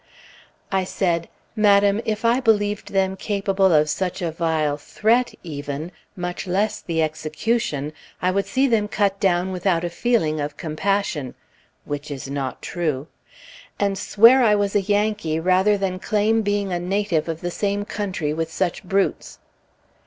[0.71, 6.47] I said, "Madam, if I believed them capable of such a vile threat, even, much
[6.47, 11.35] less the execution, I would see them cut down without a feeling of compassion"
[11.85, 13.09] (which is not true),
[13.79, 17.85] "and swear I was a Yankee rather than claim being a native of the same
[17.85, 19.37] country with such brutes."